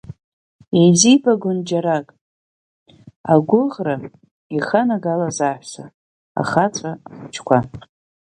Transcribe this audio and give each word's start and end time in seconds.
Еизибагон 0.79 1.57
џьарак, 1.67 2.07
агурӷьара 3.33 3.95
иханагалоз 4.57 5.37
аҳәса, 5.49 5.85
ахацәа, 6.41 6.91
ахуҷқуа. 7.11 7.59